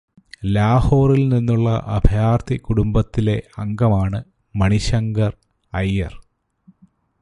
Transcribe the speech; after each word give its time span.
ലാഹോറിൽ 0.45 1.27
നിന്നുള്ള 1.27 1.69
അഭയാർത്ഥി 1.87 2.55
കുടുംബത്തിലെ 2.57 3.43
അംഗമാണ് 3.57 4.23
മണിശങ്കർ 4.55 5.33
അയ്യർ. 5.73 6.13